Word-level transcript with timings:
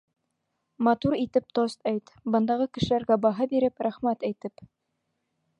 Матур 0.87 1.15
итеп 1.23 1.51
тост 1.59 1.85
әйт: 1.93 2.11
бындағы 2.37 2.69
кешеләргә 2.79 3.21
баһа 3.27 3.51
биреп, 3.55 3.87
рәхмәт 3.89 4.29
әйтеп. 4.31 4.69